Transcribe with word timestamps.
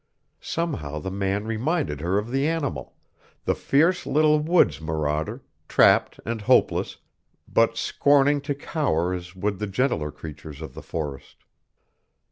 Somehow 0.39 0.97
the 0.97 1.11
man 1.11 1.45
reminded 1.45 2.01
her 2.01 2.17
of 2.17 2.31
the 2.31 2.47
animal, 2.47 2.95
the 3.45 3.53
fierce 3.53 4.07
little 4.07 4.39
woods 4.39 4.81
marauder, 4.81 5.43
trapped 5.69 6.19
and 6.25 6.41
hopeless, 6.41 6.97
but 7.47 7.77
scorning 7.77 8.41
to 8.41 8.55
cower 8.55 9.13
as 9.13 9.35
would 9.35 9.59
the 9.59 9.67
gentler 9.67 10.09
creatures 10.11 10.59
of 10.59 10.73
the 10.73 10.81
forest. 10.81 11.43